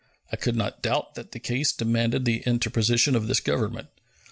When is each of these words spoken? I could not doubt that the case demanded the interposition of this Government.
I 0.31 0.35
could 0.35 0.55
not 0.55 0.81
doubt 0.81 1.13
that 1.13 1.31
the 1.31 1.39
case 1.39 1.71
demanded 1.71 2.25
the 2.25 2.41
interposition 2.47 3.15
of 3.15 3.27
this 3.27 3.39
Government. 3.39 3.89